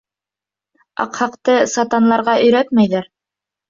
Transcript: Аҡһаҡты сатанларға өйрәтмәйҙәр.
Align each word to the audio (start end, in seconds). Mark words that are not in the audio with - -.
Аҡһаҡты 1.05 1.59
сатанларға 1.77 2.39
өйрәтмәйҙәр. 2.51 3.13